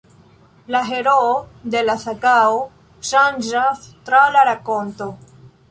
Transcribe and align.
La 0.75 0.79
heroo 0.91 1.35
de 1.75 1.83
la 1.89 1.97
sagao 2.05 2.59
ŝanĝas 3.13 3.87
tra 4.09 4.25
la 4.39 4.49
rakonto. 4.53 5.15